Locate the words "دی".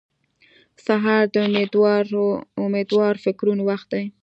3.93-4.03